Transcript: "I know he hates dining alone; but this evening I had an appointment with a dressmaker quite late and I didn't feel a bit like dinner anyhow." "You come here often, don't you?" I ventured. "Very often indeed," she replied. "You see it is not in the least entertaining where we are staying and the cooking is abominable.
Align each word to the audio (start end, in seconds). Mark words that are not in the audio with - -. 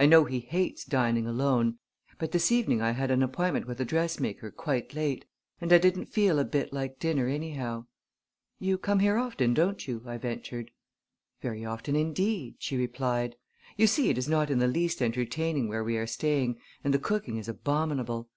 "I 0.00 0.06
know 0.06 0.24
he 0.24 0.40
hates 0.40 0.84
dining 0.84 1.28
alone; 1.28 1.78
but 2.18 2.32
this 2.32 2.50
evening 2.50 2.82
I 2.82 2.90
had 2.90 3.08
an 3.12 3.22
appointment 3.22 3.68
with 3.68 3.78
a 3.80 3.84
dressmaker 3.84 4.50
quite 4.50 4.94
late 4.94 5.26
and 5.60 5.72
I 5.72 5.78
didn't 5.78 6.06
feel 6.06 6.40
a 6.40 6.44
bit 6.44 6.72
like 6.72 6.98
dinner 6.98 7.28
anyhow." 7.28 7.86
"You 8.58 8.78
come 8.78 8.98
here 8.98 9.16
often, 9.16 9.54
don't 9.54 9.86
you?" 9.86 10.02
I 10.04 10.16
ventured. 10.16 10.72
"Very 11.40 11.64
often 11.64 11.94
indeed," 11.94 12.56
she 12.58 12.76
replied. 12.76 13.36
"You 13.76 13.86
see 13.86 14.10
it 14.10 14.18
is 14.18 14.28
not 14.28 14.50
in 14.50 14.58
the 14.58 14.66
least 14.66 15.00
entertaining 15.00 15.68
where 15.68 15.84
we 15.84 15.96
are 15.98 16.06
staying 16.08 16.58
and 16.82 16.92
the 16.92 16.98
cooking 16.98 17.36
is 17.36 17.46
abominable. 17.46 18.28